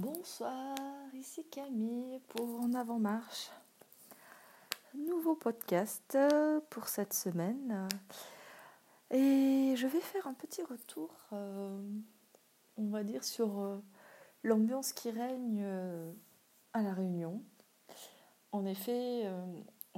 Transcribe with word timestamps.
Bonsoir, 0.00 0.76
ici 1.12 1.42
Camille 1.50 2.20
pour 2.28 2.60
En 2.60 2.72
avant 2.74 3.00
marche. 3.00 3.50
Nouveau 4.94 5.34
podcast 5.34 6.16
pour 6.70 6.86
cette 6.86 7.12
semaine. 7.12 7.88
Et 9.10 9.74
je 9.76 9.88
vais 9.88 9.98
faire 9.98 10.28
un 10.28 10.34
petit 10.34 10.62
retour, 10.62 11.10
euh, 11.32 11.82
on 12.76 12.86
va 12.90 13.02
dire, 13.02 13.24
sur 13.24 13.58
euh, 13.58 13.78
l'ambiance 14.44 14.92
qui 14.92 15.10
règne 15.10 15.62
euh, 15.64 16.12
à 16.74 16.82
La 16.82 16.92
Réunion. 16.92 17.42
En 18.52 18.66
effet, 18.66 19.28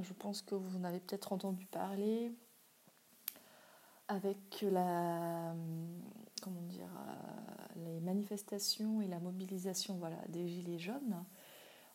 je 0.01 0.13
pense 0.15 0.41
que 0.41 0.55
vous 0.55 0.79
en 0.79 0.85
avez 0.85 1.01
peut-être 1.01 1.35
entendu 1.35 1.67
parler 1.67 2.33
avec 4.09 4.63
la 4.63 5.55
comment 6.41 6.63
dire 6.63 6.89
les 7.77 8.01
manifestations 8.01 9.01
et 9.01 9.07
la 9.07 9.21
mobilisation 9.21 9.97
voilà, 9.97 10.19
des 10.29 10.49
Gilets 10.49 10.79
jaunes 10.79 11.25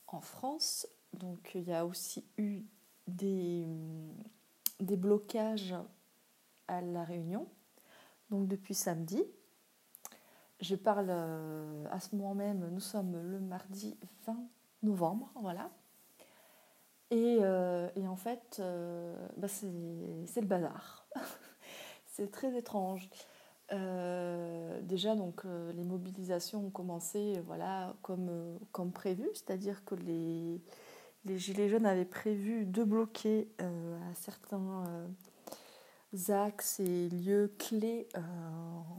en 0.07 0.21
France. 0.21 0.87
Donc 1.13 1.51
il 1.55 1.63
y 1.63 1.73
a 1.73 1.85
aussi 1.85 2.25
eu 2.37 2.63
des, 3.07 3.65
des 4.79 4.97
blocages 4.97 5.75
à 6.67 6.81
La 6.81 7.03
Réunion, 7.03 7.47
donc 8.29 8.47
depuis 8.47 8.73
samedi. 8.73 9.23
Je 10.61 10.75
parle 10.75 11.07
euh, 11.09 11.85
à 11.91 11.99
ce 11.99 12.15
moment 12.15 12.33
même, 12.33 12.69
nous 12.69 12.79
sommes 12.79 13.17
le 13.17 13.39
mardi 13.39 13.97
20 14.25 14.37
novembre, 14.83 15.31
voilà. 15.41 15.69
Et, 17.11 17.37
euh, 17.41 17.89
et 17.95 18.07
en 18.07 18.15
fait, 18.15 18.57
euh, 18.59 19.15
bah 19.37 19.47
c'est 19.47 19.67
le 19.67 20.47
bazar. 20.47 21.07
c'est 22.07 22.31
très 22.31 22.57
étrange. 22.57 23.09
Euh, 23.71 24.79
déjà, 24.81 25.15
donc, 25.15 25.41
euh, 25.45 25.71
les 25.73 25.83
mobilisations 25.83 26.65
ont 26.67 26.69
commencé 26.69 27.41
voilà, 27.45 27.95
comme, 28.01 28.27
euh, 28.29 28.57
comme 28.71 28.91
prévu, 28.91 29.27
c'est-à-dire 29.33 29.83
que 29.85 29.95
les, 29.95 30.61
les 31.25 31.37
Gilets 31.37 31.69
jaunes 31.69 31.85
avaient 31.85 32.05
prévu 32.05 32.65
de 32.65 32.83
bloquer 32.83 33.47
certains 34.13 34.83
axes 36.29 36.79
et 36.79 37.09
lieux 37.09 37.53
clés, 37.57 38.07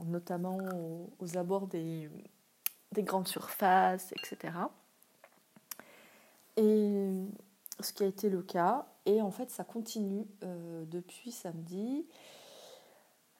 notamment 0.05 0.57
aux, 1.19 1.37
abords 1.37 1.67
des, 1.67 2.09
des, 2.91 3.03
grandes 3.03 3.27
surfaces, 3.27 4.11
etc. 4.11 4.53
Et 6.57 7.09
ce 7.79 7.93
qui 7.93 8.03
a 8.03 8.07
été 8.07 8.29
le 8.29 8.41
cas, 8.41 8.85
et 9.05 9.21
en 9.21 9.31
fait, 9.31 9.49
ça 9.49 9.63
continue 9.63 10.27
depuis 10.41 11.31
samedi 11.31 12.05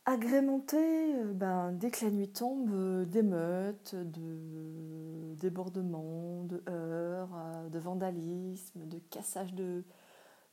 agrémenté 0.08 0.78
euh, 0.78 1.34
ben, 1.34 1.74
dès 1.74 1.92
que 1.92 2.06
la 2.06 2.12
nuit 2.12 2.30
tombe 2.30 2.72
euh, 2.72 3.06
d'émeutes, 3.06 3.94
de 3.94 5.36
débordements, 5.36 6.44
de 6.46 6.64
heurts, 6.70 7.36
euh, 7.36 7.70
de 7.70 7.78
vandalisme, 7.78 8.88
de 8.88 9.00
cassage 9.12 9.54
de, 9.54 9.84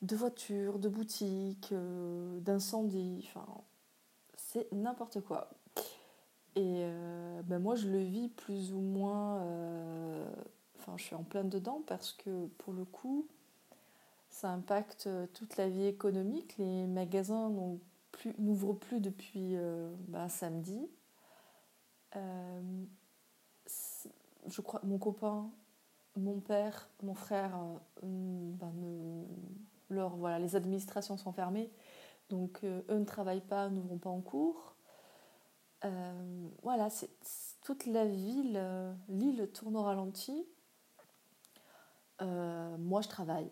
de 0.03 0.17
voitures, 0.17 0.79
de 0.81 0.89
boutiques, 0.89 1.73
d'incendies, 2.41 3.25
enfin 3.29 3.47
c'est 4.37 4.71
n'importe 4.73 5.21
quoi. 5.21 5.49
Et 6.57 6.85
ben 7.47 7.59
moi 7.59 7.75
je 7.75 7.89
le 7.89 7.99
vis 7.99 8.29
plus 8.29 8.73
ou 8.73 8.79
moins, 8.79 9.43
enfin 10.79 10.93
je 10.97 11.03
suis 11.03 11.17
en 11.17 11.25
plein 11.25 11.43
dedans 11.43 11.83
parce 11.85 12.13
que 12.13 12.47
pour 12.59 12.73
le 12.73 12.85
coup 12.85 13.27
ça 14.31 14.51
impacte 14.51 15.09
toute 15.33 15.57
la 15.57 15.69
vie 15.69 15.87
économique. 15.87 16.55
Les 16.59 16.87
magasins 16.87 17.51
n'ont 17.51 17.81
n'ouvre 18.39 18.73
plus 18.75 19.01
depuis 19.01 19.57
euh, 19.57 19.93
bah, 20.09 20.29
samedi. 20.29 20.89
Euh, 22.17 22.85
je 24.47 24.61
crois 24.61 24.81
mon 24.85 24.99
copain, 24.99 25.51
mon 26.17 26.41
père, 26.41 26.89
mon 27.03 27.15
frère, 27.15 27.59
leur, 29.91 30.17
voilà, 30.17 30.39
les 30.39 30.55
administrations 30.55 31.17
sont 31.17 31.33
fermées, 31.33 31.73
donc 32.29 32.63
eux 32.65 32.85
ne 32.89 33.05
travaillent 33.05 33.41
pas, 33.41 33.69
ne 33.71 33.81
vont 33.81 33.99
pas 33.99 34.11
en 34.11 34.21
cours. 34.21 34.77
voilà, 36.63 36.91
c'est 36.91 37.11
toute 37.63 37.87
la 37.87 38.05
ville, 38.05 38.63
l'île 39.09 39.51
tourne 39.53 39.77
au 39.77 39.83
ralenti. 39.83 40.47
moi, 42.21 43.01
je 43.01 43.09
travaille. 43.09 43.51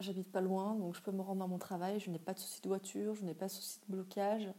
J'habite 0.00 0.30
pas 0.30 0.42
loin, 0.42 0.74
donc 0.74 0.94
je 0.94 1.00
peux 1.00 1.12
me 1.12 1.22
rendre 1.22 1.42
à 1.42 1.46
mon 1.46 1.58
travail. 1.58 2.00
Je 2.00 2.10
n'ai 2.10 2.18
pas 2.18 2.34
de 2.34 2.38
souci 2.38 2.60
de 2.60 2.68
voiture, 2.68 3.14
je 3.14 3.24
n'ai 3.24 3.34
pas 3.34 3.46
de 3.46 3.52
souci 3.52 3.80
de 3.88 3.94
blocage. 3.94 4.52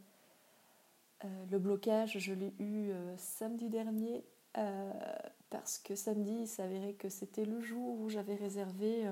Euh, 1.26 1.28
le 1.50 1.60
blocage, 1.60 2.18
je 2.18 2.34
l'ai 2.34 2.54
eu 2.60 2.92
euh, 2.92 3.16
samedi 3.18 3.70
dernier 3.70 4.24
euh, 4.58 4.92
parce 5.50 5.80
que 5.80 5.96
samedi, 5.96 6.42
il 6.42 6.48
s'avérait 6.48 6.94
que 6.94 7.10
c'était 7.10 7.46
le 7.46 7.62
jour 7.62 8.00
où 8.00 8.10
j'avais 8.10 8.36
réservé 8.36 9.06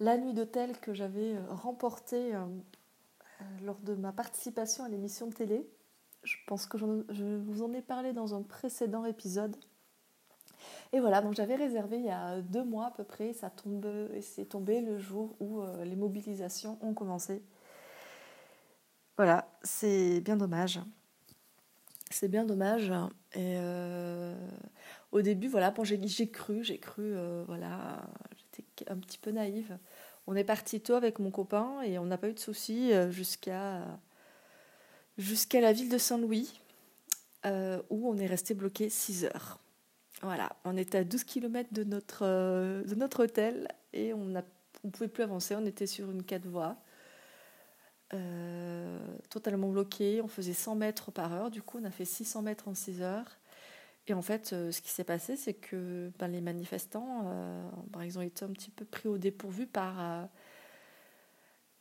la 0.00 0.16
nuit 0.16 0.32
d'hôtel 0.32 0.78
que 0.78 0.94
j'avais 0.94 1.36
remportée 1.48 2.32
lors 3.62 3.78
de 3.80 3.94
ma 3.94 4.12
participation 4.12 4.84
à 4.84 4.88
l'émission 4.88 5.26
de 5.26 5.34
télé. 5.34 5.68
Je 6.22 6.36
pense 6.46 6.66
que 6.66 6.78
je 6.78 7.36
vous 7.36 7.62
en 7.62 7.72
ai 7.72 7.82
parlé 7.82 8.12
dans 8.12 8.34
un 8.34 8.42
précédent 8.42 9.04
épisode. 9.04 9.56
Et 10.92 11.00
voilà, 11.00 11.20
donc 11.20 11.34
j'avais 11.34 11.54
réservé 11.54 11.98
il 11.98 12.04
y 12.04 12.10
a 12.10 12.40
deux 12.40 12.64
mois 12.64 12.86
à 12.86 12.90
peu 12.90 13.04
près, 13.04 13.32
ça 13.32 13.50
tombe, 13.50 13.86
c'est 14.20 14.46
tombé 14.46 14.80
le 14.80 14.98
jour 14.98 15.36
où 15.38 15.60
euh, 15.60 15.84
les 15.84 15.96
mobilisations 15.96 16.78
ont 16.80 16.94
commencé. 16.94 17.42
Voilà, 19.16 19.50
c'est 19.62 20.20
bien 20.20 20.36
dommage. 20.36 20.80
C'est 22.10 22.28
bien 22.28 22.44
dommage. 22.44 22.90
Et 23.34 23.56
euh, 23.58 24.34
au 25.12 25.20
début, 25.20 25.48
voilà, 25.48 25.70
bon, 25.70 25.84
j'ai, 25.84 25.98
cru, 26.30 26.64
j'ai 26.64 26.78
cru, 26.78 27.02
euh, 27.02 27.44
voilà, 27.46 28.02
j'étais 28.36 28.90
un 28.90 28.96
petit 28.96 29.18
peu 29.18 29.30
naïve. 29.30 29.76
On 30.26 30.34
est 30.36 30.44
parti 30.44 30.80
tôt 30.80 30.94
avec 30.94 31.18
mon 31.18 31.30
copain 31.30 31.82
et 31.82 31.98
on 31.98 32.06
n'a 32.06 32.16
pas 32.16 32.28
eu 32.28 32.34
de 32.34 32.38
soucis 32.38 32.92
jusqu'à 33.10 33.82
jusqu'à 35.16 35.60
la 35.60 35.72
ville 35.72 35.88
de 35.88 35.98
Saint-Louis, 35.98 36.60
où 37.44 38.08
on 38.08 38.16
est 38.18 38.26
resté 38.26 38.54
bloqué 38.54 38.90
6 38.90 39.24
heures. 39.24 39.58
Voilà, 40.22 40.50
on 40.64 40.76
était 40.76 40.98
à 40.98 41.04
12 41.04 41.24
km 41.24 41.72
de 41.72 41.84
notre, 41.84 42.22
euh, 42.22 42.82
de 42.82 42.94
notre 42.96 43.24
hôtel 43.24 43.68
et 43.92 44.12
on 44.12 44.24
ne 44.24 44.40
on 44.84 44.90
pouvait 44.90 45.08
plus 45.08 45.22
avancer. 45.22 45.54
On 45.54 45.64
était 45.64 45.86
sur 45.86 46.10
une 46.10 46.24
4 46.24 46.46
voies, 46.46 46.76
euh, 48.14 48.98
totalement 49.30 49.68
bloqué. 49.68 50.20
On 50.22 50.28
faisait 50.28 50.54
100 50.54 50.74
mètres 50.74 51.10
par 51.12 51.32
heure. 51.32 51.50
Du 51.50 51.62
coup, 51.62 51.78
on 51.80 51.84
a 51.84 51.90
fait 51.90 52.04
600 52.04 52.42
mètres 52.42 52.68
en 52.68 52.74
6 52.74 53.02
heures. 53.02 53.38
Et 54.08 54.14
en 54.14 54.22
fait, 54.22 54.52
euh, 54.52 54.72
ce 54.72 54.80
qui 54.80 54.90
s'est 54.90 55.04
passé, 55.04 55.36
c'est 55.36 55.54
que 55.54 56.10
ben, 56.18 56.28
les 56.28 56.40
manifestants, 56.40 57.30
ils 58.02 58.18
ont 58.18 58.22
été 58.22 58.44
un 58.44 58.48
petit 58.48 58.70
peu 58.70 58.84
pris 58.84 59.08
au 59.08 59.18
dépourvu 59.18 59.66
par, 59.66 60.28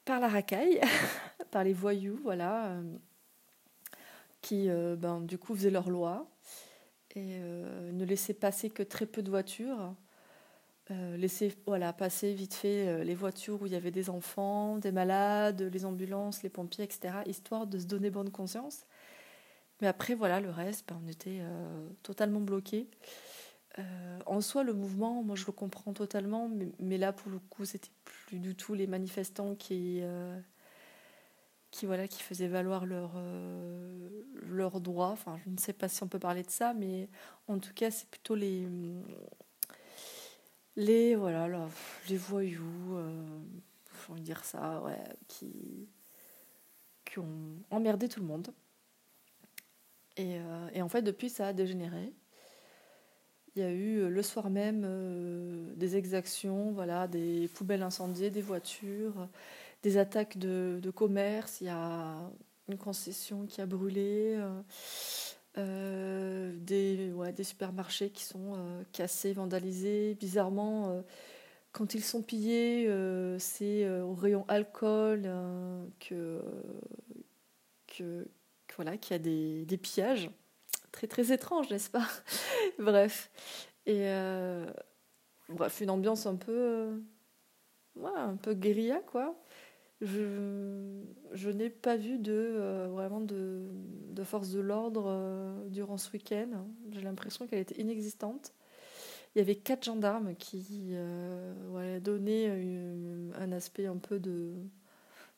par 0.05 0.19
la 0.19 0.27
racaille, 0.27 0.81
par 1.51 1.63
les 1.63 1.73
voyous, 1.73 2.19
voilà, 2.23 2.75
qui, 4.41 4.67
ben, 4.97 5.21
du 5.21 5.37
coup, 5.37 5.55
faisaient 5.55 5.71
leur 5.71 5.89
loi 5.89 6.27
et 7.17 7.39
euh, 7.41 7.91
ne 7.91 8.05
laisser 8.05 8.33
passer 8.33 8.69
que 8.69 8.83
très 8.83 9.07
peu 9.07 9.23
de 9.23 9.29
voitures. 9.29 9.95
Euh, 10.91 11.27
voilà, 11.65 11.91
passer 11.91 12.33
vite 12.33 12.53
fait 12.53 12.87
euh, 12.87 13.03
les 13.03 13.15
voitures 13.15 13.61
où 13.61 13.65
il 13.65 13.73
y 13.73 13.75
avait 13.75 13.91
des 13.91 14.09
enfants, 14.09 14.77
des 14.77 14.91
malades, 14.91 15.61
les 15.61 15.85
ambulances, 15.85 16.43
les 16.43 16.49
pompiers, 16.49 16.83
etc., 16.83 17.15
histoire 17.25 17.67
de 17.67 17.79
se 17.79 17.85
donner 17.85 18.09
bonne 18.09 18.29
conscience. 18.29 18.85
Mais 19.81 19.87
après, 19.87 20.13
voilà, 20.13 20.39
le 20.39 20.49
reste, 20.49 20.87
ben, 20.87 20.99
on 21.03 21.07
était 21.07 21.41
totalement 22.01 22.39
bloqué. 22.39 22.87
en 24.25 24.41
soi, 24.41 24.63
le 24.63 24.73
mouvement, 24.73 25.21
moi 25.21 25.35
je 25.35 25.45
le 25.45 25.51
comprends 25.51 25.93
totalement, 25.93 26.49
mais, 26.49 26.67
mais 26.79 26.97
là 26.97 27.13
pour 27.13 27.31
le 27.31 27.37
coup, 27.37 27.63
c'était 27.63 27.91
plus 28.03 28.39
du 28.39 28.55
tout 28.55 28.73
les 28.73 28.87
manifestants 28.87 29.53
qui, 29.53 30.01
qui, 31.71 31.85
voilà, 31.85 32.07
qui 32.07 32.23
faisaient 32.23 32.47
valoir 32.47 32.85
leurs 32.85 33.15
leur 34.41 34.75
euh, 34.75 34.79
droits. 34.79 35.09
Enfin, 35.09 35.37
je 35.45 35.49
ne 35.49 35.57
sais 35.57 35.73
pas 35.73 35.87
si 35.87 36.03
on 36.03 36.07
peut 36.07 36.19
parler 36.19 36.43
de 36.43 36.49
ça, 36.49 36.73
mais 36.73 37.09
en 37.47 37.59
tout 37.59 37.73
cas, 37.73 37.91
c'est 37.91 38.09
plutôt 38.09 38.35
les, 38.35 38.67
les, 40.77 41.15
voilà, 41.15 41.67
les 42.07 42.17
voyous, 42.17 42.95
euh, 42.95 43.39
faut 43.87 44.15
dire 44.15 44.45
ça, 44.45 44.81
ouais, 44.83 45.03
qui, 45.27 45.89
qui 47.03 47.19
ont 47.19 47.57
emmerdé 47.71 48.07
tout 48.07 48.21
le 48.21 48.27
monde. 48.27 48.49
Et, 50.15 50.39
euh, 50.39 50.69
et, 50.73 50.81
en 50.81 50.87
fait, 50.87 51.01
depuis, 51.01 51.29
ça 51.29 51.47
a 51.47 51.53
dégénéré. 51.53 52.13
Il 53.55 53.61
y 53.61 53.65
a 53.65 53.71
eu 53.71 53.97
euh, 53.97 54.09
le 54.09 54.21
soir 54.21 54.51
même 54.51 55.73
des 55.75 55.97
exactions, 55.97 56.71
voilà, 56.71 57.07
des 57.07 57.47
poubelles 57.47 57.81
incendiées, 57.81 58.29
des 58.29 58.41
voitures 58.41 59.27
des 59.83 59.97
attaques 59.97 60.37
de, 60.37 60.91
commerce, 60.91 61.61
il 61.61 61.67
y 61.67 61.69
a 61.69 62.29
une 62.67 62.77
concession 62.77 63.45
qui 63.45 63.61
a 63.61 63.65
brûlé, 63.65 64.35
euh, 64.37 64.61
euh, 65.57 66.53
des, 66.57 67.11
ouais, 67.13 67.31
des 67.31 67.43
supermarchés 67.43 68.09
qui 68.09 68.23
sont 68.23 68.55
euh, 68.55 68.83
cassés, 68.91 69.33
vandalisés. 69.33 70.15
Bizarrement, 70.15 71.03
quand 71.71 71.93
ils 71.93 72.03
sont 72.03 72.21
pillés, 72.21 72.89
c'est 73.39 73.89
au 74.01 74.13
rayon 74.13 74.45
alcool 74.47 75.29
que, 75.99 76.41
que, 77.87 78.27
voilà, 78.75 78.97
qu'il 78.97 79.13
y 79.13 79.15
a 79.15 79.19
des, 79.19 79.65
des 79.65 79.77
pillages. 79.77 80.29
Très 80.91 81.07
très 81.07 81.31
étrange, 81.31 81.69
n'est-ce 81.69 81.89
pas? 81.89 82.07
Bref. 82.79 83.29
Et 83.85 84.09
bref, 85.49 85.79
une 85.81 85.89
ambiance 85.89 86.25
un 86.25 86.35
peu, 86.35 87.01
ouais, 87.95 88.11
un 88.15 88.35
peu 88.35 88.53
guérilla, 88.53 88.99
quoi. 88.99 89.35
Je, 90.01 91.01
je 91.33 91.49
n'ai 91.49 91.69
pas 91.69 91.97
vu 91.97 92.19
de 92.19 92.87
vraiment 92.91 93.21
de, 93.21 93.63
de 94.11 94.23
force 94.23 94.51
de 94.51 94.59
l'ordre 94.59 95.65
durant 95.69 95.97
ce 95.97 96.11
week-end. 96.11 96.49
J'ai 96.91 97.01
l'impression 97.01 97.47
qu'elle 97.47 97.59
était 97.59 97.81
inexistante. 97.81 98.53
Il 99.37 99.39
y 99.39 99.41
avait 99.41 99.55
quatre 99.55 99.83
gendarmes 99.83 100.35
qui 100.35 100.89
euh, 100.93 101.99
donnaient 101.99 102.49
un 103.35 103.51
aspect 103.51 103.85
un 103.85 103.97
peu 103.97 104.19
de 104.19 104.55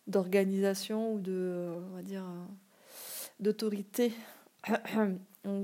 d'organisation 0.07 1.13
ou 1.13 1.19
de 1.19 1.75
on 1.91 1.95
va 1.95 2.01
dire 2.01 2.23
d'autorité 3.41 4.13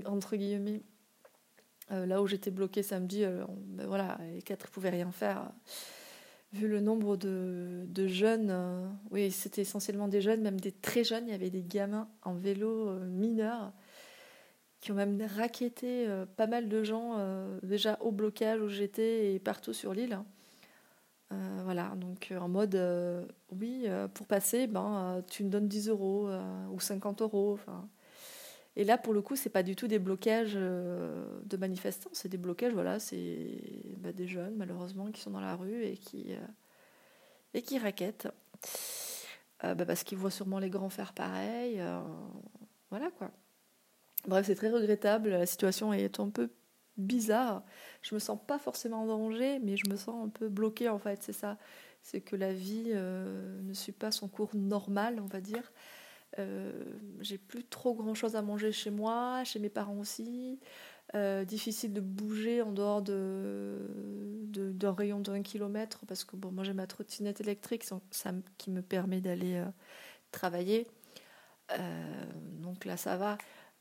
entre 0.05 0.35
guillemets 0.35 0.81
euh, 1.91 2.05
là 2.05 2.21
où 2.21 2.27
j'étais 2.27 2.51
bloquée 2.51 2.83
samedi 2.83 3.23
euh, 3.23 3.45
ben 3.67 3.87
voilà 3.87 4.19
les 4.33 4.41
quatre 4.41 4.67
ne 4.67 4.71
pouvaient 4.71 4.89
rien 4.89 5.11
faire 5.11 5.49
vu 6.55 6.67
le 6.67 6.79
nombre 6.79 7.17
de, 7.17 8.07
jeunes 8.07 8.89
oui 9.11 9.31
c'était 9.31 9.61
essentiellement 9.61 10.07
des 10.07 10.21
jeunes 10.21 10.41
même 10.41 10.59
des 10.59 10.71
très 10.71 11.03
jeunes 11.03 11.27
il 11.27 11.31
y 11.31 11.35
avait 11.35 11.49
des 11.49 11.63
gamins 11.63 12.07
en 12.23 12.33
vélo 12.33 12.91
mineurs 13.05 13.73
qui 14.85 14.91
ont 14.91 14.95
même 14.95 15.19
raquetté 15.35 16.07
euh, 16.07 16.27
pas 16.27 16.45
mal 16.45 16.69
de 16.69 16.83
gens 16.83 17.15
euh, 17.17 17.57
déjà 17.63 17.97
au 18.01 18.11
blocage 18.11 18.61
où 18.61 18.69
j'étais 18.69 19.33
et 19.33 19.39
partout 19.39 19.73
sur 19.73 19.95
l'île. 19.95 20.19
Euh, 21.31 21.61
voilà, 21.63 21.93
donc 21.95 22.31
en 22.39 22.47
mode, 22.47 22.79
oui, 23.49 23.87
pour 24.13 24.27
passer, 24.27 24.67
ben, 24.67 25.23
tu 25.27 25.43
me 25.43 25.49
donnes 25.49 25.67
10 25.67 25.89
euros 25.89 26.29
ou 26.71 26.79
50 26.79 27.23
euros. 27.23 27.57
Et 28.77 28.83
là, 28.83 28.97
pour 28.97 29.13
le 29.13 29.21
coup, 29.21 29.35
c'est 29.35 29.49
pas 29.49 29.63
du 29.63 29.75
tout 29.75 29.87
des 29.87 29.99
blocages 29.99 30.55
de 30.55 31.57
manifestants, 31.57 32.09
c'est 32.13 32.27
des 32.27 32.37
blocages, 32.37 32.73
voilà, 32.73 32.99
c'est 32.99 33.61
bah, 33.99 34.11
des 34.11 34.27
jeunes, 34.27 34.55
malheureusement, 34.57 35.11
qui 35.11 35.21
sont 35.21 35.31
dans 35.31 35.39
la 35.39 35.55
rue 35.55 35.83
et 35.83 35.97
qui, 35.97 36.35
et 37.53 37.61
qui 37.61 37.77
raquettent. 37.77 38.27
Bah, 39.63 39.85
parce 39.85 40.03
qu'ils 40.03 40.17
voient 40.17 40.29
sûrement 40.29 40.59
les 40.59 40.69
grands 40.69 40.89
faire 40.89 41.13
pareil. 41.13 41.81
voilà, 42.89 43.09
quoi. 43.11 43.31
Bref, 44.27 44.47
c'est 44.47 44.55
très 44.55 44.69
regrettable. 44.69 45.29
La 45.29 45.45
situation 45.45 45.93
est 45.93 46.19
un 46.19 46.29
peu 46.29 46.49
bizarre. 46.97 47.63
Je 48.01 48.15
me 48.15 48.19
sens 48.19 48.39
pas 48.45 48.57
forcément 48.57 49.03
en 49.03 49.07
danger, 49.07 49.59
mais 49.59 49.77
je 49.77 49.89
me 49.89 49.95
sens 49.95 50.25
un 50.25 50.29
peu 50.29 50.49
bloquée 50.49 50.89
en 50.89 50.99
fait. 50.99 51.21
C'est 51.23 51.33
ça. 51.33 51.57
C'est 52.01 52.21
que 52.21 52.35
la 52.35 52.53
vie 52.53 52.91
euh, 52.93 53.61
ne 53.63 53.73
suit 53.73 53.91
pas 53.91 54.11
son 54.11 54.27
cours 54.27 54.55
normal, 54.55 55.19
on 55.19 55.25
va 55.25 55.41
dire. 55.41 55.71
Euh, 56.39 56.71
j'ai 57.21 57.37
plus 57.37 57.63
trop 57.63 57.93
grand 57.93 58.13
chose 58.13 58.35
à 58.35 58.41
manger 58.41 58.71
chez 58.71 58.91
moi, 58.91 59.43
chez 59.43 59.59
mes 59.59 59.69
parents 59.69 59.97
aussi. 59.97 60.59
Euh, 61.13 61.45
difficile 61.45 61.93
de 61.93 62.01
bouger 62.01 62.61
en 62.61 62.71
dehors 62.71 63.01
de, 63.01 63.79
d'un 64.49 64.93
rayon 64.93 65.19
d'un 65.19 65.43
kilomètre 65.43 65.99
parce 66.07 66.23
que 66.23 66.35
bon, 66.35 66.51
moi 66.51 66.63
j'ai 66.63 66.73
ma 66.73 66.87
trottinette 66.87 67.41
électrique 67.41 67.85
qui 68.57 68.71
me 68.71 68.81
permet 68.81 69.21
d'aller 69.21 69.63
travailler. 70.31 70.87
donc 72.61 72.85
là 72.85 72.97
ça 72.97 73.17
va. 73.17 73.37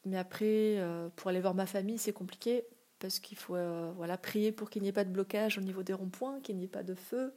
Mais 0.06 0.18
après, 0.18 0.76
euh, 0.78 1.08
pour 1.16 1.30
aller 1.30 1.40
voir 1.40 1.54
ma 1.54 1.66
famille, 1.66 1.98
c'est 1.98 2.12
compliqué 2.12 2.64
parce 2.98 3.18
qu'il 3.18 3.36
faut 3.38 3.56
euh, 3.56 3.92
voilà, 3.96 4.16
prier 4.16 4.52
pour 4.52 4.70
qu'il 4.70 4.82
n'y 4.82 4.88
ait 4.88 4.92
pas 4.92 5.04
de 5.04 5.10
blocage 5.10 5.58
au 5.58 5.60
niveau 5.60 5.82
des 5.82 5.92
ronds-points, 5.92 6.40
qu'il 6.40 6.56
n'y 6.56 6.64
ait 6.64 6.68
pas 6.68 6.82
de 6.82 6.94
feu. 6.94 7.32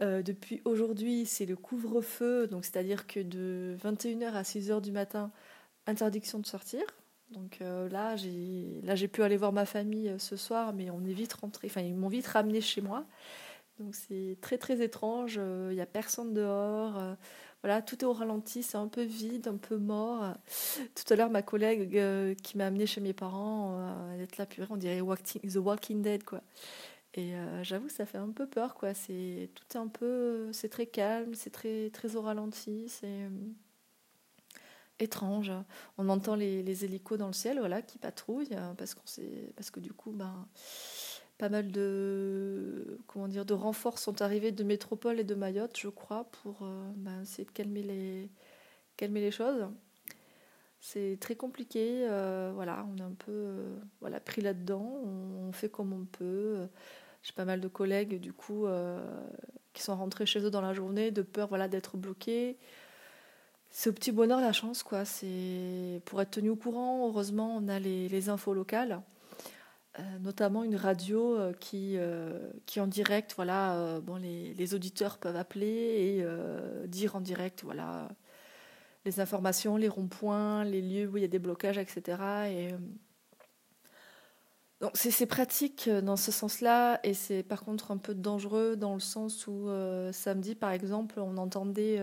Euh, 0.00 0.22
depuis 0.22 0.60
aujourd'hui, 0.64 1.26
c'est 1.26 1.46
le 1.46 1.56
couvre-feu, 1.56 2.46
donc 2.48 2.64
c'est-à-dire 2.64 3.06
que 3.06 3.20
de 3.20 3.76
21h 3.82 4.32
à 4.32 4.42
6h 4.42 4.80
du 4.80 4.92
matin, 4.92 5.30
interdiction 5.86 6.38
de 6.38 6.46
sortir. 6.46 6.82
Donc 7.30 7.58
là, 7.60 8.16
j'ai 8.16 8.80
là 8.84 8.94
j'ai 8.94 9.08
pu 9.08 9.22
aller 9.22 9.36
voir 9.36 9.52
ma 9.52 9.66
famille 9.66 10.14
ce 10.18 10.36
soir, 10.36 10.72
mais 10.72 10.90
on 10.90 11.04
est 11.04 11.12
vite 11.12 11.32
rentré. 11.32 11.66
Enfin, 11.68 11.80
ils 11.80 11.94
m'ont 11.94 12.08
vite 12.08 12.26
ramené 12.26 12.60
chez 12.60 12.80
moi. 12.80 13.06
Donc 13.80 13.94
c'est 13.94 14.36
très 14.40 14.58
très 14.58 14.82
étrange. 14.84 15.40
Il 15.70 15.74
n'y 15.74 15.80
a 15.80 15.86
personne 15.86 16.32
dehors. 16.32 17.16
Voilà, 17.64 17.80
tout 17.80 17.98
est 17.98 18.04
au 18.04 18.12
ralenti, 18.12 18.62
c'est 18.62 18.76
un 18.76 18.88
peu 18.88 19.00
vide, 19.00 19.48
un 19.48 19.56
peu 19.56 19.78
mort. 19.78 20.34
Tout 20.94 21.10
à 21.10 21.16
l'heure, 21.16 21.30
ma 21.30 21.40
collègue 21.40 21.96
euh, 21.96 22.34
qui 22.34 22.58
m'a 22.58 22.66
amené 22.66 22.84
chez 22.84 23.00
mes 23.00 23.14
parents, 23.14 23.78
euh, 23.78 24.14
elle 24.14 24.20
est 24.20 24.36
là, 24.36 24.44
purée, 24.44 24.66
on 24.68 24.76
dirait 24.76 25.00
The 25.00 25.56
Walking 25.56 26.02
Dead, 26.02 26.24
quoi. 26.24 26.42
Et 27.14 27.34
euh, 27.34 27.62
j'avoue, 27.62 27.88
ça 27.88 28.06
fait 28.06 28.18
un 28.18 28.30
peu 28.30 28.46
peur, 28.46 28.74
quoi. 28.74 28.94
C'est 28.94 29.50
tout 29.54 29.64
est 29.74 29.80
un 29.80 29.88
peu, 29.88 30.52
c'est 30.52 30.68
très 30.68 30.86
calme, 30.86 31.34
c'est 31.34 31.50
très 31.50 31.90
très 31.90 32.16
au 32.16 32.22
ralenti, 32.22 32.88
c'est 32.88 33.30
étrange. 34.98 35.52
On 35.98 36.08
entend 36.08 36.34
les, 36.36 36.84
hélicos 36.84 37.18
dans 37.18 37.28
le 37.28 37.32
ciel, 37.32 37.58
voilà, 37.58 37.82
qui 37.82 37.98
patrouillent, 37.98 38.56
parce 38.76 38.94
qu'on 38.94 39.06
sait, 39.06 39.52
parce 39.56 39.70
que 39.70 39.80
du 39.80 39.92
coup, 39.92 40.12
ben 40.12 40.46
pas 41.38 41.48
mal 41.48 41.72
de 41.72 42.98
comment 43.06 43.28
dire 43.28 43.44
de 43.44 43.54
renforts 43.54 43.98
sont 43.98 44.22
arrivés 44.22 44.52
de 44.52 44.64
métropole 44.64 45.18
et 45.20 45.24
de 45.24 45.34
Mayotte, 45.34 45.78
je 45.78 45.88
crois, 45.88 46.24
pour 46.42 46.62
euh, 46.62 46.90
ben, 46.96 47.22
essayer 47.22 47.44
de 47.44 47.50
calmer 47.50 47.82
les 47.82 48.30
calmer 48.96 49.20
les 49.20 49.30
choses. 49.30 49.68
C'est 50.80 51.18
très 51.20 51.34
compliqué, 51.34 52.06
euh, 52.08 52.52
voilà, 52.54 52.86
on 52.92 52.98
est 52.98 53.02
un 53.02 53.14
peu 53.14 53.32
euh, 53.32 53.76
voilà 54.00 54.20
pris 54.20 54.42
là-dedans, 54.42 55.00
on, 55.04 55.52
fait 55.52 55.68
comme 55.70 55.92
on 55.92 56.04
peut. 56.04 56.68
J'ai 57.24 57.32
pas 57.32 57.44
mal 57.44 57.60
de 57.60 57.66
collègues 57.66 58.20
du 58.20 58.32
coup 58.32 58.66
qui 59.72 59.82
sont 59.82 59.96
rentrés 59.96 60.26
chez 60.26 60.40
eux 60.40 60.50
dans 60.50 60.60
la 60.60 60.74
journée 60.74 61.10
de 61.10 61.22
peur 61.22 61.48
voilà 61.48 61.66
d'être 61.66 61.96
bloqués. 61.96 62.56
C'est 63.70 63.90
au 63.90 63.92
petit 63.92 64.12
bonheur 64.12 64.40
la 64.40 64.52
chance 64.52 64.84
quoi. 64.84 65.04
C'est 65.04 66.00
pour 66.04 66.22
être 66.22 66.30
tenu 66.30 66.50
au 66.50 66.56
courant. 66.56 67.08
Heureusement, 67.08 67.56
on 67.56 67.66
a 67.66 67.80
les, 67.80 68.08
les 68.08 68.28
infos 68.28 68.54
locales. 68.54 69.02
Euh, 70.00 70.02
notamment 70.18 70.64
une 70.64 70.74
radio 70.74 71.36
euh, 71.36 71.52
qui, 71.52 71.94
euh, 71.98 72.50
qui 72.66 72.80
en 72.80 72.88
direct, 72.88 73.34
voilà, 73.36 74.00
bon, 74.02 74.16
les, 74.16 74.52
les, 74.54 74.74
auditeurs 74.74 75.18
peuvent 75.18 75.36
appeler 75.36 75.66
et 75.66 76.88
dire 76.88 77.14
en 77.14 77.20
direct, 77.20 77.62
voilà, 77.62 78.08
les 79.04 79.20
informations, 79.20 79.76
les 79.76 79.88
ronds-points, 79.88 80.64
les 80.64 80.82
lieux 80.82 81.08
où 81.08 81.16
il 81.16 81.20
y 81.20 81.24
a 81.24 81.28
des 81.28 81.38
blocages, 81.38 81.78
etc. 81.78 82.18
Et, 82.50 82.70
donc 84.84 84.92
c'est 84.94 85.26
pratique 85.26 85.88
dans 85.88 86.16
ce 86.16 86.30
sens-là 86.30 87.00
et 87.04 87.14
c'est 87.14 87.42
par 87.42 87.64
contre 87.64 87.90
un 87.90 87.96
peu 87.96 88.14
dangereux 88.14 88.76
dans 88.76 88.92
le 88.92 89.00
sens 89.00 89.46
où 89.46 89.68
samedi 90.12 90.54
par 90.54 90.72
exemple 90.72 91.20
on 91.20 91.38
entendait 91.38 91.98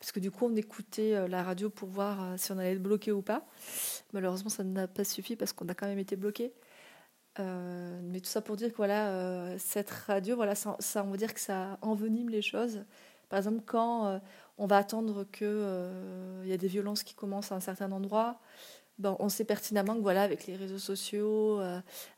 parce 0.00 0.10
que 0.10 0.18
du 0.18 0.32
coup 0.32 0.46
on 0.46 0.56
écoutait 0.56 1.28
la 1.28 1.44
radio 1.44 1.70
pour 1.70 1.88
voir 1.88 2.36
si 2.36 2.50
on 2.50 2.58
allait 2.58 2.72
être 2.72 2.82
bloqué 2.82 3.12
ou 3.12 3.22
pas. 3.22 3.46
Malheureusement 4.12 4.50
ça 4.50 4.64
n'a 4.64 4.88
pas 4.88 5.04
suffi 5.04 5.36
parce 5.36 5.52
qu'on 5.52 5.68
a 5.68 5.74
quand 5.74 5.86
même 5.86 6.00
été 6.00 6.16
bloqué. 6.16 6.52
Euh, 7.38 8.00
mais 8.02 8.20
tout 8.20 8.28
ça 8.28 8.40
pour 8.40 8.56
dire 8.56 8.70
que 8.70 8.76
voilà, 8.76 9.08
euh, 9.10 9.56
cette 9.58 9.90
radio, 9.90 10.36
voilà, 10.36 10.54
ça, 10.54 10.76
on 11.04 11.10
va 11.10 11.16
dire 11.16 11.34
que 11.34 11.40
ça 11.40 11.78
envenime 11.82 12.30
les 12.30 12.42
choses. 12.42 12.84
Par 13.28 13.38
exemple, 13.38 13.62
quand 13.66 14.06
euh, 14.06 14.18
on 14.58 14.66
va 14.66 14.78
attendre 14.78 15.24
qu'il 15.24 15.46
il 16.44 16.48
y 16.48 16.52
a 16.52 16.56
des 16.56 16.68
violences 16.68 17.02
qui 17.02 17.14
commencent 17.14 17.52
à 17.52 17.56
un 17.56 17.60
certain 17.60 17.92
endroit, 17.92 18.40
ben, 18.98 19.16
on 19.18 19.28
sait 19.28 19.44
pertinemment 19.44 19.94
que 19.94 20.00
voilà, 20.00 20.22
avec 20.22 20.46
les 20.46 20.56
réseaux 20.56 20.78
sociaux, 20.78 21.60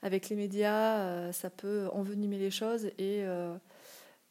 avec 0.02 0.28
les 0.28 0.37
médias, 0.37 1.32
ça 1.32 1.50
peut 1.50 1.88
envenimer 1.92 2.38
les 2.38 2.50
choses 2.50 2.87
et, 2.99 3.25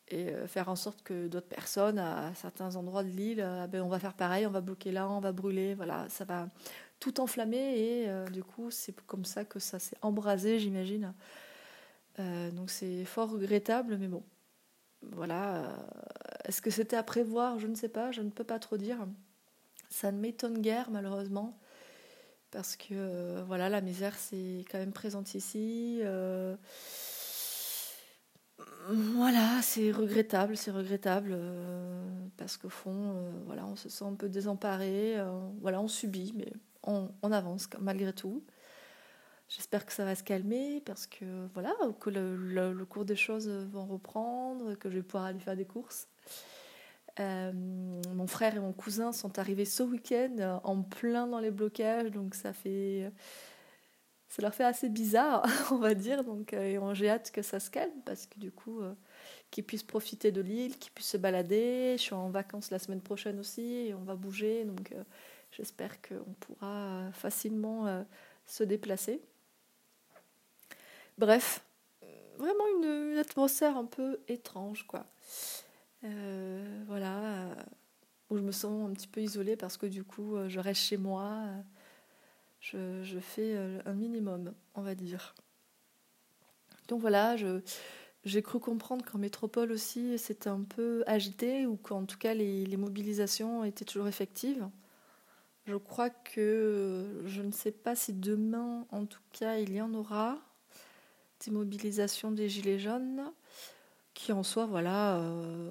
et 0.07 0.27
faire 0.47 0.69
en 0.69 0.77
sorte 0.77 1.03
que 1.03 1.27
d'autres 1.27 1.47
personnes, 1.47 1.99
à 1.99 2.33
certains 2.35 2.75
endroits 2.77 3.03
de 3.03 3.09
l'île, 3.09 3.67
ben, 3.69 3.81
on 3.81 3.89
va 3.89 3.99
faire 3.99 4.13
pareil, 4.13 4.47
on 4.47 4.51
va 4.51 4.61
bloquer 4.61 4.91
là, 4.91 5.09
on 5.09 5.19
va 5.19 5.33
brûler, 5.33 5.75
voilà, 5.75 6.07
ça 6.09 6.23
va 6.23 6.47
tout 6.99 7.19
enflammé 7.19 7.57
et 7.57 8.09
euh, 8.09 8.25
du 8.27 8.43
coup 8.43 8.71
c'est 8.71 8.95
comme 9.05 9.25
ça 9.25 9.45
que 9.45 9.59
ça 9.59 9.79
s'est 9.79 9.97
embrasé 10.01 10.59
j'imagine. 10.59 11.13
Euh, 12.19 12.49
donc 12.51 12.69
c'est 12.69 13.05
fort 13.05 13.31
regrettable 13.31 13.97
mais 13.97 14.07
bon 14.07 14.23
voilà. 15.01 15.57
Euh, 15.57 15.67
est-ce 16.45 16.61
que 16.61 16.71
c'était 16.71 16.95
à 16.95 17.03
prévoir? 17.03 17.59
Je 17.59 17.67
ne 17.67 17.75
sais 17.75 17.89
pas, 17.89 18.11
je 18.11 18.21
ne 18.21 18.31
peux 18.31 18.43
pas 18.43 18.57
trop 18.59 18.77
dire. 18.77 18.97
Ça 19.89 20.11
ne 20.11 20.19
m'étonne 20.19 20.59
guère 20.59 20.89
malheureusement 20.89 21.57
parce 22.51 22.75
que 22.75 23.41
voilà 23.43 23.69
la 23.69 23.81
misère 23.81 24.15
c'est 24.15 24.65
quand 24.71 24.77
même 24.79 24.93
présente 24.93 25.35
ici. 25.35 26.01
Voilà, 28.89 29.61
c'est 29.61 29.91
regrettable, 29.91 30.55
c'est 30.55 30.71
regrettable 30.71 31.37
parce 32.37 32.57
qu'au 32.57 32.69
fond, 32.69 33.31
voilà, 33.45 33.65
on 33.65 33.75
se 33.75 33.89
sent 33.89 34.05
un 34.05 34.15
peu 34.15 34.29
désemparé, 34.29 35.17
voilà, 35.61 35.81
on 35.81 35.87
subit, 35.87 36.33
mais 36.35 36.51
on, 36.87 37.31
avance 37.31 37.69
malgré 37.79 38.13
tout. 38.13 38.43
J'espère 39.49 39.85
que 39.85 39.93
ça 39.93 40.03
va 40.03 40.15
se 40.15 40.23
calmer 40.23 40.81
parce 40.85 41.07
que 41.07 41.47
voilà, 41.53 41.73
que 41.99 42.09
le, 42.09 42.85
cours 42.85 43.05
des 43.05 43.15
choses 43.15 43.47
vont 43.47 43.85
reprendre, 43.85 44.75
que 44.75 44.89
je 44.89 44.95
vais 44.95 45.03
pouvoir 45.03 45.25
aller 45.25 45.39
faire 45.39 45.55
des 45.55 45.65
courses. 45.65 46.07
Euh, 47.19 47.51
mon 47.53 48.27
frère 48.27 48.55
et 48.55 48.59
mon 48.59 48.73
cousin 48.73 49.11
sont 49.11 49.39
arrivés 49.39 49.65
ce 49.65 49.83
week-end 49.83 50.59
en 50.63 50.81
plein 50.83 51.27
dans 51.27 51.39
les 51.39 51.51
blocages, 51.51 52.11
donc 52.11 52.35
ça 52.35 52.53
fait, 52.53 53.11
ça 54.29 54.41
leur 54.41 54.53
fait 54.53 54.63
assez 54.63 54.89
bizarre, 54.89 55.45
on 55.71 55.77
va 55.77 55.93
dire. 55.93 56.23
Donc 56.23 56.53
euh, 56.53 56.93
j'ai 56.93 57.09
hâte 57.09 57.31
que 57.31 57.41
ça 57.41 57.59
se 57.59 57.69
calme 57.69 58.01
parce 58.05 58.27
que 58.27 58.39
du 58.39 58.51
coup, 58.51 58.81
euh, 58.81 58.93
qu'ils 59.51 59.63
puissent 59.63 59.83
profiter 59.83 60.31
de 60.31 60.41
l'île, 60.41 60.77
qu'ils 60.77 60.91
puissent 60.91 61.11
se 61.11 61.17
balader. 61.17 61.95
Je 61.97 62.01
suis 62.03 62.13
en 62.13 62.29
vacances 62.29 62.71
la 62.71 62.79
semaine 62.79 63.01
prochaine 63.01 63.39
aussi 63.39 63.87
et 63.87 63.93
on 63.93 64.03
va 64.03 64.15
bouger, 64.15 64.63
donc 64.65 64.93
J'espère 65.51 66.01
qu'on 66.01 66.33
pourra 66.39 67.09
facilement 67.13 67.87
euh, 67.87 68.03
se 68.45 68.63
déplacer. 68.63 69.21
Bref, 71.17 71.63
une, 72.39 73.17
atmosphère 73.17 73.75
un 73.77 73.85
peu 73.85 74.19
étrange, 74.27 74.85
quoi. 74.85 75.05
Voilà, 76.03 77.49
où 78.29 78.37
je 78.37 78.41
me 78.41 78.51
sens 78.51 78.89
un 78.89 78.93
petit 78.93 79.07
peu 79.07 79.21
isolée 79.21 79.55
parce 79.55 79.77
que 79.77 79.85
du 79.85 80.03
coup, 80.03 80.35
je 80.47 80.59
reste 80.59 80.81
chez 80.81 80.97
moi, 80.97 81.43
je, 82.59 83.03
je 83.03 83.19
fais 83.19 83.57
un 83.85 83.93
minimum, 83.93 84.53
on 84.75 84.81
va 84.81 84.95
dire. 84.95 85.35
Donc 86.87 87.01
voilà, 87.01 87.35
j'ai 88.23 88.41
cru 88.41 88.59
comprendre 88.59 89.05
qu'en 89.05 89.17
métropole 89.17 89.71
aussi, 89.71 90.17
c'était 90.17 90.49
un 90.49 90.61
peu 90.61 91.03
agité 91.07 91.65
ou 91.65 91.75
qu'en 91.75 92.05
tout 92.05 92.17
cas 92.17 92.33
les, 92.33 92.65
les, 92.65 92.77
mobilisations 92.77 93.63
étaient 93.63 93.85
toujours 93.85 94.07
effectives. 94.07 94.67
Je 95.65 95.75
crois 95.75 96.09
que 96.09 97.23
je 97.25 97.41
ne 97.41 97.51
sais 97.51 97.71
pas 97.71 97.95
si 97.95 98.13
demain, 98.13 98.85
en 98.91 99.05
tout 99.05 99.21
cas, 99.33 99.57
il 99.57 99.73
y 99.73 99.81
en 99.81 99.93
aura 99.93 100.39
des 101.45 101.51
mobilisations 101.51 102.31
des 102.31 102.47
Gilets 102.47 102.79
jaunes 102.79 103.31
qui 104.17 104.31
en 104.33 104.43
soi, 104.43 104.65
voilà, 104.65 105.17
euh, 105.17 105.69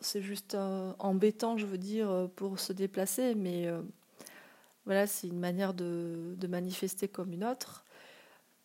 c'est 0.00 0.22
juste 0.22 0.54
euh, 0.54 0.92
embêtant, 0.98 1.56
je 1.56 1.66
veux 1.66 1.78
dire, 1.78 2.28
pour 2.36 2.58
se 2.58 2.72
déplacer, 2.72 3.34
mais 3.34 3.66
euh, 3.66 3.82
voilà, 4.88 5.06
c'est 5.06 5.28
une 5.28 5.38
manière 5.38 5.74
de, 5.74 6.34
manifester 6.48 7.08
comme 7.08 7.34
une 7.34 7.44
autre. 7.44 7.84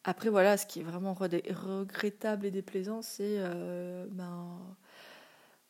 Après, 0.05 0.29
voilà, 0.29 0.55
ce 0.57 0.65
qui 0.65 0.79
est 0.79 0.83
vraiment 0.83 1.13
regrettable 1.13 2.45
et 2.45 2.51
déplaisant, 2.51 3.01
c'est 3.01 3.35
euh, 3.39 4.05
ben, 4.09 4.57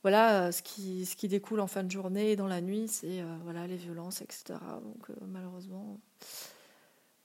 voilà, 0.03 0.51
ce 0.51 0.61
qui, 0.61 1.07
ce 1.07 1.15
qui 1.15 1.27
découle 1.27 1.59
en 1.59 1.65
fin 1.65 1.83
de 1.83 1.89
journée 1.89 2.31
et 2.31 2.35
dans 2.35 2.47
la 2.47 2.61
nuit, 2.61 2.87
c'est 2.87 3.21
euh, 3.21 3.35
voilà, 3.43 3.65
les 3.65 3.77
violences, 3.77 4.21
etc. 4.21 4.59
Donc, 4.83 5.09
euh, 5.09 5.15
malheureusement, 5.27 5.99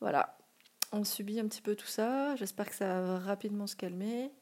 voilà, 0.01 0.39
on 0.93 1.05
subit 1.05 1.39
un 1.39 1.49
petit 1.49 1.61
peu 1.63 1.77
tout 1.77 1.87
ça. 1.87 2.35
J'espère 2.37 2.71
que 2.71 2.77
ça 2.77 3.03
va 3.03 3.19
rapidement 3.19 3.67
se 3.67 3.77
calmer 3.77 4.33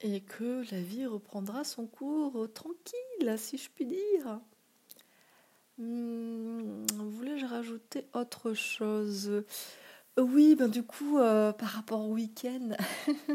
et 0.00 0.20
que 0.20 0.62
la 0.70 0.80
vie 0.80 1.06
reprendra 1.06 1.64
son 1.64 1.86
cours 1.86 2.52
tranquille, 2.52 3.34
si 3.36 3.58
je 3.58 3.70
puis 3.70 3.86
dire. 3.86 4.40
Hum, 5.78 6.86
voulais-je 6.94 7.46
rajouter 7.46 8.06
autre 8.14 8.54
chose? 8.54 9.44
Oui, 10.18 10.56
ben 10.56 10.68
du 10.68 10.82
coup, 10.82 11.18
euh, 11.18 11.52
par 11.52 11.68
rapport 11.68 12.00
au 12.00 12.14
week-end, 12.14 12.70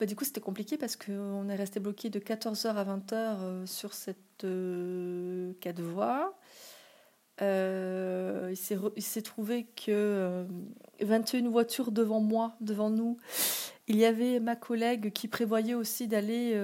ben, 0.00 0.06
du 0.06 0.16
coup 0.16 0.24
c'était 0.24 0.40
compliqué 0.40 0.78
parce 0.78 0.96
qu'on 0.96 1.48
est 1.50 1.56
resté 1.56 1.78
bloqué 1.78 2.08
de 2.08 2.18
14h 2.18 2.68
à 2.68 2.84
20h 2.84 3.12
euh, 3.12 3.66
sur 3.66 3.92
cette 3.92 4.44
euh, 4.44 5.52
quatre 5.60 5.82
voies. 5.82 6.34
il 7.42 8.56
s'est 8.56 9.22
trouvé 9.22 9.66
que 9.76 10.46
21 11.02 11.50
voitures 11.50 11.92
devant 11.92 12.20
moi, 12.20 12.56
devant 12.62 12.88
nous, 12.88 13.18
il 13.90 13.96
y 13.96 14.04
avait 14.04 14.38
ma 14.38 14.54
collègue 14.54 15.12
qui 15.12 15.26
prévoyait 15.26 15.74
aussi 15.74 16.06
d'aller 16.06 16.56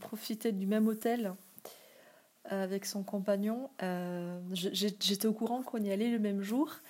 profiter 0.00 0.52
du 0.52 0.66
même 0.66 0.88
hôtel 0.88 1.34
avec 2.46 2.84
son 2.84 3.02
compagnon. 3.02 3.70
J'étais 4.52 5.26
au 5.26 5.32
courant 5.32 5.62
qu'on 5.62 5.78
y 5.78 5.92
allait 5.92 6.10
le 6.10 6.18
même 6.18 6.42
jour. 6.42 6.80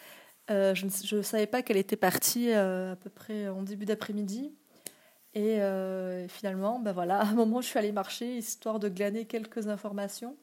Euh, 0.50 0.74
je 0.74 1.16
ne 1.16 1.22
savais 1.22 1.46
pas 1.46 1.62
qu'elle 1.62 1.76
était 1.76 1.96
partie 1.96 2.50
euh, 2.50 2.92
à 2.92 2.96
peu 2.96 3.08
près 3.10 3.48
en 3.48 3.62
début 3.62 3.86
d'après-midi. 3.86 4.52
Et 5.34 5.60
euh, 5.62 6.28
finalement, 6.28 6.78
ben 6.78 6.92
voilà, 6.92 7.20
à 7.20 7.26
un 7.26 7.34
moment, 7.34 7.60
je 7.60 7.66
suis 7.66 7.78
allée 7.78 7.92
marcher 7.92 8.36
histoire 8.36 8.78
de 8.78 8.88
glaner 8.88 9.26
quelques 9.26 9.68
informations 9.68 10.36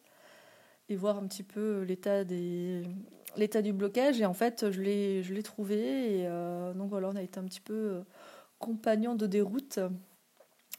et 0.89 0.95
voir 0.95 1.17
un 1.17 1.27
petit 1.27 1.43
peu 1.43 1.83
l'état 1.83 2.23
du 2.23 3.73
blocage. 3.73 4.19
Et 4.19 4.25
en 4.25 4.33
fait, 4.33 4.71
je 4.71 4.81
l'ai 4.81 5.23
je 5.23 5.39
trouvé. 5.41 6.21
Et 6.21 6.27
donc 6.75 6.89
voilà, 6.89 7.09
on 7.09 7.15
a 7.15 7.21
été 7.21 7.39
un 7.39 7.45
petit 7.45 7.61
peu 7.61 8.03
compagnons 8.61 9.15
de 9.15 9.27
déroute, 9.27 9.79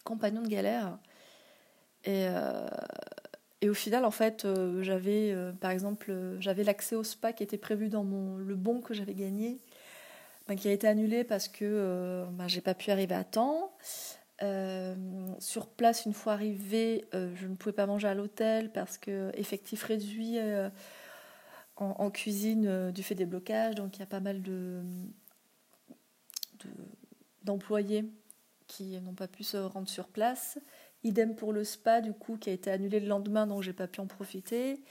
compagnons 0.04 0.42
de 0.42 0.48
galère. 0.48 0.98
Et 2.04 2.26
et 3.62 3.70
au 3.70 3.74
final, 3.74 4.04
en 4.04 4.10
fait, 4.10 4.44
euh, 4.44 4.82
j'avais, 4.82 5.30
euh, 5.30 5.52
par 5.52 5.70
exemple, 5.70 6.10
euh, 6.10 6.36
j'avais 6.40 6.64
l'accès 6.64 6.96
au 6.96 7.04
spa 7.04 7.32
qui 7.32 7.44
était 7.44 7.56
prévu 7.56 7.88
dans 7.88 8.02
mon, 8.02 8.36
le 8.36 8.56
bon 8.56 8.80
que 8.80 8.92
j'avais 8.92 9.14
gagné, 9.14 9.60
ben, 10.48 10.56
qui 10.56 10.68
a 10.68 10.72
été 10.72 10.88
annulé 10.88 11.22
parce 11.22 11.46
que 11.46 12.26
ben, 12.32 12.48
j'ai 12.48 12.60
pas 12.60 12.74
pu 12.74 12.90
arriver 12.90 13.14
à 13.14 13.22
temps. 13.22 13.72
sur 15.38 15.68
place, 15.68 16.06
une 16.06 16.12
fois 16.12 16.32
arrivé, 16.32 17.04
je 17.12 17.46
ne 17.46 17.54
pouvais 17.54 17.72
pas 17.72 17.86
manger 17.86 18.08
à 18.08 18.14
l'hôtel 18.14 18.72
parce 18.72 18.98
que 18.98 19.30
effectif 19.34 19.84
réduit 19.84 20.38
en, 21.76 22.10
cuisine 22.10 22.90
du 22.90 23.04
fait 23.04 23.14
des 23.14 23.26
blocages. 23.26 23.76
Donc 23.76 23.96
il 23.96 24.00
y 24.00 24.02
a 24.02 24.06
pas 24.06 24.20
mal 24.20 24.42
de, 24.42 24.82
d'employés 27.44 28.04
qui 28.66 28.98
n'ont 29.00 29.14
pas 29.14 29.28
pu 29.28 29.44
se 29.44 29.56
rendre 29.56 29.88
sur 29.88 30.08
place. 30.08 30.58
Idem 31.04 31.34
pour 31.34 31.52
le 31.52 31.64
spa, 31.64 32.00
du 32.00 32.12
coup, 32.12 32.36
qui 32.36 32.50
a 32.50 32.52
été 32.52 32.70
annulé 32.70 33.00
le 33.00 33.08
lendemain, 33.08 33.46
donc 33.46 33.62
j'ai 33.62 33.72
pas 33.72 33.88
pu 33.88 34.00
en 34.00 34.06
profiter. 34.06 34.82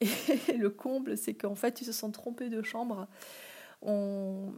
Et 0.00 0.56
le 0.56 0.70
comble, 0.70 1.16
c'est 1.16 1.34
qu'en 1.34 1.54
fait, 1.54 1.80
ils 1.80 1.84
se 1.84 1.92
sont 1.92 2.10
trompés 2.10 2.48
de 2.48 2.62
chambre. 2.62 3.06
On, 3.82 4.52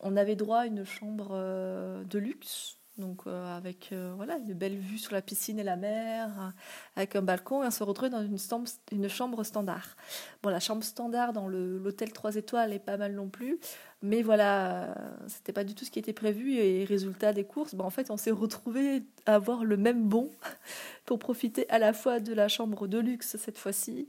on 0.00 0.16
avait 0.16 0.36
droit 0.36 0.60
à 0.60 0.66
une 0.66 0.84
chambre 0.84 1.30
euh, 1.32 2.04
de 2.04 2.18
luxe, 2.18 2.78
donc 2.98 3.26
euh, 3.26 3.56
avec 3.56 3.90
euh, 3.92 4.12
voilà 4.16 4.38
une 4.38 4.54
belle 4.54 4.76
vue 4.76 4.96
sur 4.96 5.12
la 5.12 5.20
piscine 5.20 5.58
et 5.58 5.62
la 5.62 5.76
mer, 5.76 6.52
avec 6.96 7.14
un 7.14 7.22
balcon, 7.22 7.62
et 7.62 7.66
on 7.66 7.70
se 7.70 7.84
retrouvait 7.84 8.10
dans 8.10 8.22
une, 8.22 9.08
chambre 9.08 9.44
standard. 9.44 9.96
Bon, 10.42 10.48
la 10.48 10.60
chambre 10.60 10.82
standard 10.82 11.32
dans 11.32 11.46
l'hôtel 11.46 12.12
3 12.12 12.36
étoiles 12.36 12.72
est 12.72 12.78
pas 12.78 12.96
mal 12.96 13.14
non 13.14 13.28
plus, 13.28 13.58
mais 14.02 14.22
voilà, 14.22 14.94
c'était 15.26 15.52
pas 15.52 15.64
du 15.64 15.74
tout 15.74 15.84
ce 15.84 15.90
qui 15.90 15.98
était 15.98 16.14
prévu, 16.14 16.54
et 16.56 16.84
résultat 16.84 17.32
des 17.32 17.44
courses, 17.44 17.74
ben, 17.74 17.84
en 17.84 17.90
fait, 17.90 18.10
on 18.10 18.16
s'est 18.16 18.30
retrouvé 18.30 19.02
à 19.26 19.34
avoir 19.34 19.64
le 19.64 19.76
même 19.76 20.08
bon 20.08 20.30
pour 21.04 21.18
profiter 21.18 21.68
à 21.68 21.78
la 21.78 21.92
fois 21.92 22.18
de 22.18 22.32
la 22.32 22.48
chambre 22.48 22.86
de 22.86 22.98
luxe 22.98 23.36
cette 23.36 23.58
fois-ci, 23.58 24.08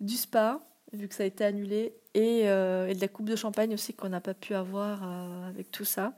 du 0.00 0.16
spa, 0.16 0.60
vu 0.92 1.08
que 1.08 1.14
ça 1.14 1.22
a 1.22 1.26
été 1.26 1.44
annulé, 1.44 1.94
et 2.14 2.42
de 2.44 3.00
la 3.00 3.08
coupe 3.08 3.26
de 3.26 3.36
champagne 3.36 3.72
aussi 3.72 3.94
qu'on 3.94 4.10
n'a 4.10 4.20
pas 4.20 4.34
pu 4.34 4.54
avoir 4.54 5.02
avec 5.48 5.70
tout 5.70 5.86
ça. 5.86 6.12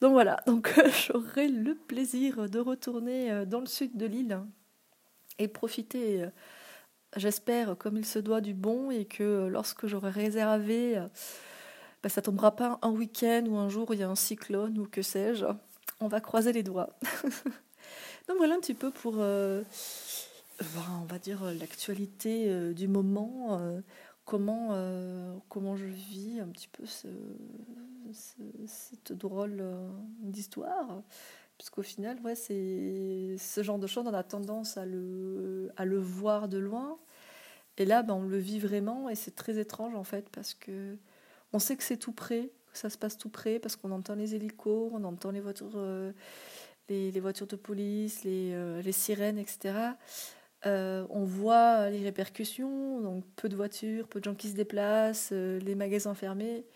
Donc 0.00 0.12
voilà, 0.12 0.40
donc 0.46 0.72
j'aurai 1.06 1.48
le 1.48 1.74
plaisir 1.74 2.48
de 2.48 2.60
retourner 2.60 3.32
euh, 3.32 3.44
dans 3.44 3.60
le 3.60 3.66
sud 3.66 3.96
de 3.96 4.06
l'île 4.06 4.40
et 5.40 5.48
profiter, 5.48 6.22
euh, 6.22 6.30
j'espère, 7.16 7.76
comme 7.76 7.96
il 7.96 8.06
se 8.06 8.20
doit 8.20 8.40
du 8.40 8.54
bon 8.54 8.92
et 8.92 9.06
que 9.06 9.48
lorsque 9.48 9.86
j'aurai 9.86 10.10
réservé, 10.10 10.98
euh, 10.98 11.08
bah, 12.02 12.08
ça 12.08 12.22
tombera 12.22 12.54
pas 12.54 12.78
un 12.82 12.90
week-end 12.90 13.44
ou 13.48 13.56
un 13.56 13.68
jour 13.68 13.90
où 13.90 13.92
il 13.92 13.98
y 13.98 14.04
a 14.04 14.08
un 14.08 14.14
cyclone 14.14 14.78
ou 14.78 14.86
que 14.86 15.02
sais-je. 15.02 15.46
On 16.00 16.06
va 16.06 16.20
croiser 16.20 16.52
les 16.52 16.62
doigts. 16.62 16.90
donc 18.28 18.36
voilà 18.36 18.54
un 18.54 18.60
petit 18.60 18.74
peu 18.74 18.92
pour, 18.92 19.16
on 19.16 19.64
va 21.08 21.18
dire, 21.20 21.42
l'actualité 21.58 22.72
du 22.72 22.86
moment 22.86 23.60
comment, 24.28 25.40
comment 25.48 25.74
je 25.74 25.86
vis 25.86 26.38
un 26.40 26.48
petit 26.48 26.68
peu 26.68 26.84
ce, 26.84 27.08
cette 28.66 29.12
drôle 29.12 29.58
euh, 29.60 29.88
d'histoire. 30.20 31.02
Puisqu'au 31.56 31.82
final, 31.82 32.20
ouais, 32.20 32.36
c'est 32.36 33.36
ce 33.38 33.62
genre 33.62 33.78
de 33.78 33.86
choses, 33.88 34.06
on 34.06 34.14
a 34.14 34.22
tendance 34.22 34.76
à 34.76 34.86
le, 34.86 35.72
à 35.76 35.84
le 35.84 35.98
voir 35.98 36.48
de 36.48 36.58
loin. 36.58 36.98
Et 37.78 37.84
là, 37.84 38.02
ben, 38.02 38.14
on 38.14 38.22
le 38.22 38.38
vit 38.38 38.60
vraiment 38.60 39.08
et 39.08 39.14
c'est 39.14 39.34
très 39.34 39.58
étrange 39.58 39.94
en 39.94 40.04
fait 40.04 40.28
parce 40.30 40.54
que 40.54 40.96
on 41.52 41.58
sait 41.58 41.76
que 41.76 41.82
c'est 41.82 41.96
tout 41.96 42.12
près, 42.12 42.50
que 42.72 42.78
ça 42.78 42.90
se 42.90 42.98
passe 42.98 43.16
tout 43.16 43.28
près 43.28 43.58
parce 43.58 43.76
qu'on 43.76 43.90
entend 43.90 44.14
les 44.14 44.34
hélicos, 44.34 44.90
on 44.92 45.02
entend 45.04 45.30
les 45.30 45.40
voitures, 45.40 45.72
euh, 45.76 46.12
les, 46.88 47.20
voitures 47.20 47.46
de 47.46 47.56
police, 47.56 48.22
les, 48.24 48.52
euh, 48.52 48.82
les 48.82 48.92
sirènes, 48.92 49.38
etc. 49.38 49.74
on 50.64 51.24
voit 51.24 51.90
les 51.90 52.02
répercussions, 52.02 53.00
donc 53.00 53.24
peu 53.36 53.48
de 53.48 53.56
voitures, 53.56 54.08
peu 54.08 54.20
de 54.20 54.24
gens 54.24 54.34
qui 54.34 54.48
se 54.48 54.54
déplacent, 54.54 55.32
les 55.32 55.74
magasins 55.74 56.14
fermés. 56.14 56.66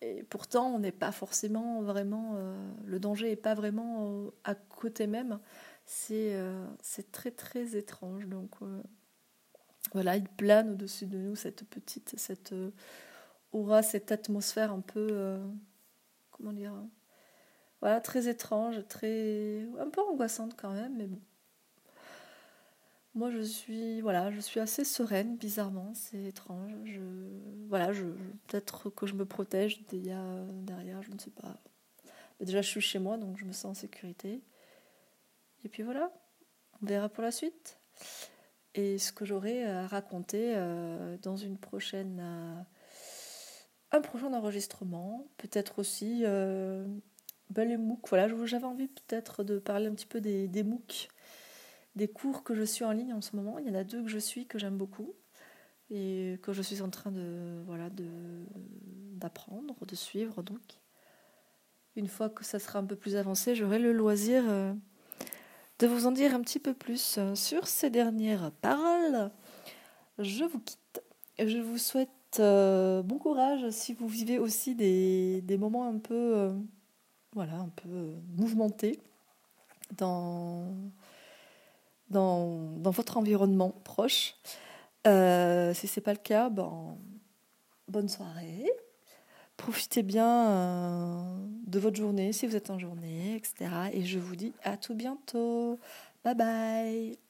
Et 0.00 0.22
pourtant, 0.24 0.74
on 0.74 0.78
n'est 0.78 0.92
pas 0.92 1.12
forcément 1.12 1.82
vraiment. 1.82 2.34
Euh, 2.36 2.56
le 2.84 3.00
danger 3.00 3.30
n'est 3.30 3.36
pas 3.36 3.54
vraiment 3.54 4.30
à 4.44 4.54
côté 4.54 5.06
même. 5.06 5.40
C'est 5.86 6.34
euh, 6.34 6.66
très 7.10 7.30
très 7.32 7.76
étrange. 7.76 8.26
Donc 8.26 8.50
euh, 8.62 8.82
voilà, 9.92 10.16
il 10.16 10.28
plane 10.28 10.72
au-dessus 10.72 11.06
de 11.06 11.18
nous 11.18 11.34
cette 11.34 11.64
petite, 11.64 12.14
cette 12.16 12.54
aura, 13.52 13.82
cette 13.82 14.12
atmosphère 14.12 14.72
un 14.72 14.80
peu. 14.80 15.38
comment 16.30 16.52
dire 16.52 16.74
Voilà, 17.80 18.00
très 18.00 18.28
étrange, 18.28 18.76
un 18.76 19.90
peu 19.90 20.00
angoissante 20.02 20.54
quand 20.56 20.72
même, 20.72 20.96
mais 20.96 21.06
bon. 21.06 21.20
Moi, 23.18 23.32
je 23.32 23.40
suis, 23.40 24.00
voilà, 24.00 24.30
je 24.30 24.38
suis 24.38 24.60
assez 24.60 24.84
sereine, 24.84 25.36
bizarrement, 25.38 25.92
c'est 25.92 26.22
étrange. 26.22 27.00
Voilà, 27.68 27.88
peut-être 28.46 28.90
que 28.90 29.08
je 29.08 29.14
me 29.14 29.24
protège 29.24 29.84
derrière, 29.88 31.02
je 31.02 31.10
ne 31.10 31.18
sais 31.18 31.32
pas. 31.32 31.56
Mais 32.38 32.46
déjà, 32.46 32.62
je 32.62 32.68
suis 32.68 32.80
chez 32.80 33.00
moi, 33.00 33.16
donc 33.16 33.36
je 33.36 33.44
me 33.44 33.50
sens 33.50 33.64
en 33.64 33.74
sécurité. 33.74 34.40
Et 35.64 35.68
puis 35.68 35.82
voilà, 35.82 36.12
on 36.80 36.86
verra 36.86 37.08
pour 37.08 37.24
la 37.24 37.32
suite. 37.32 37.80
Et 38.76 38.98
ce 38.98 39.10
que 39.10 39.24
j'aurai 39.24 39.64
à 39.64 39.88
raconter 39.88 40.52
euh, 40.54 41.16
dans 41.20 41.36
une 41.36 41.58
prochaine, 41.58 42.20
euh, 42.22 42.62
un 43.90 44.00
prochain 44.00 44.32
enregistrement, 44.32 45.26
peut-être 45.38 45.80
aussi 45.80 46.22
euh, 46.24 46.86
ben, 47.50 47.68
les 47.68 47.78
MOOC, 47.78 48.08
voilà, 48.10 48.28
j'avais 48.46 48.64
envie 48.64 48.86
peut-être 48.86 49.42
de 49.42 49.58
parler 49.58 49.88
un 49.88 49.94
petit 49.94 50.06
peu 50.06 50.20
des, 50.20 50.46
des 50.46 50.62
MOOC, 50.62 51.08
des 51.98 52.08
cours 52.08 52.44
que 52.44 52.54
je 52.54 52.62
suis 52.62 52.84
en 52.84 52.92
ligne 52.92 53.12
en 53.12 53.20
ce 53.20 53.36
moment. 53.36 53.58
Il 53.58 53.66
y 53.66 53.70
en 53.70 53.74
a 53.74 53.84
deux 53.84 54.02
que 54.02 54.08
je 54.08 54.18
suis 54.18 54.46
que 54.46 54.58
j'aime 54.58 54.78
beaucoup 54.78 55.14
et 55.90 56.38
que 56.42 56.52
je 56.52 56.62
suis 56.62 56.80
en 56.80 56.88
train 56.88 57.10
de 57.10 57.62
voilà 57.66 57.90
d'apprendre, 59.16 59.74
de 59.84 59.94
suivre 59.94 60.42
donc. 60.42 60.62
Une 61.96 62.08
fois 62.08 62.28
que 62.28 62.44
ça 62.44 62.60
sera 62.60 62.78
un 62.78 62.84
peu 62.84 62.94
plus 62.94 63.16
avancé, 63.16 63.56
j'aurai 63.56 63.80
le 63.80 63.92
loisir 63.92 64.44
euh, 64.46 64.72
de 65.80 65.86
vous 65.88 66.06
en 66.06 66.12
dire 66.12 66.32
un 66.34 66.40
petit 66.40 66.60
peu 66.60 66.72
plus 66.72 67.18
sur 67.34 67.66
ces 67.66 67.90
dernières 67.90 68.52
paroles. 68.52 69.30
Je 70.18 70.44
vous 70.44 70.60
quitte. 70.60 71.02
Je 71.40 71.58
vous 71.58 71.78
souhaite 71.78 72.10
euh, 72.38 73.02
bon 73.02 73.18
courage 73.18 73.70
si 73.70 73.94
vous 73.94 74.06
vivez 74.06 74.38
aussi 74.38 74.74
des, 74.74 75.40
des 75.42 75.56
moments 75.56 75.88
un 75.88 75.98
peu, 75.98 76.36
euh, 76.36 76.52
voilà, 77.32 77.54
un 77.54 77.70
peu 77.70 78.14
mouvementés 78.36 79.00
dans, 79.96 80.66
dans, 82.10 82.72
votre 82.82 83.16
environnement 83.16 83.70
proche. 83.84 84.34
Euh, 85.06 85.74
si 85.74 85.86
ce 85.86 86.00
n'est 86.00 86.04
pas 86.04 86.12
le 86.12 86.18
cas, 86.18 86.50
ben, 86.50 86.96
bonne 87.88 88.08
soirée. 88.08 88.70
Profitez 89.56 90.02
bien 90.02 91.36
de 91.66 91.78
votre 91.78 91.96
journée 91.96 92.32
si 92.32 92.46
vous 92.46 92.54
êtes 92.54 92.70
en 92.70 92.78
journée, 92.78 93.34
etc. 93.34 93.70
Et 93.92 94.04
je 94.04 94.18
vous 94.18 94.36
dis 94.36 94.52
à 94.62 94.76
tout 94.76 94.94
bientôt. 94.94 95.78
Bye 96.24 96.34
bye 96.34 97.27